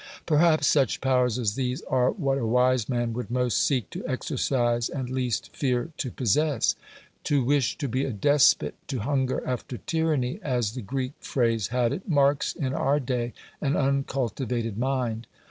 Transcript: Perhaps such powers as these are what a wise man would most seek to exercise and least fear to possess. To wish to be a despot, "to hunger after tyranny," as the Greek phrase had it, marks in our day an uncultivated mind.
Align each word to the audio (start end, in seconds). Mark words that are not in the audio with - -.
Perhaps 0.25 0.65
such 0.65 0.99
powers 0.99 1.37
as 1.37 1.53
these 1.53 1.83
are 1.83 2.09
what 2.09 2.39
a 2.39 2.47
wise 2.47 2.89
man 2.89 3.13
would 3.13 3.29
most 3.29 3.59
seek 3.59 3.87
to 3.91 4.03
exercise 4.07 4.89
and 4.89 5.11
least 5.11 5.55
fear 5.55 5.91
to 5.97 6.09
possess. 6.09 6.75
To 7.25 7.43
wish 7.43 7.77
to 7.77 7.87
be 7.87 8.03
a 8.05 8.11
despot, 8.11 8.73
"to 8.87 9.01
hunger 9.01 9.43
after 9.45 9.77
tyranny," 9.77 10.39
as 10.41 10.71
the 10.73 10.81
Greek 10.81 11.13
phrase 11.19 11.67
had 11.67 11.93
it, 11.93 12.09
marks 12.09 12.55
in 12.55 12.73
our 12.73 12.99
day 12.99 13.33
an 13.61 13.75
uncultivated 13.75 14.75
mind. 14.75 15.27